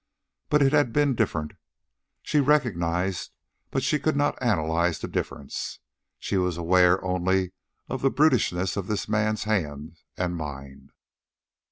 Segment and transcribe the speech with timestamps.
[0.49, 1.51] But it had been different.
[2.23, 3.33] She recognized,
[3.69, 5.77] but could not analyze, the difference.
[6.17, 7.51] She was aware only
[7.87, 10.89] of the brutishness of this man's hands and mind.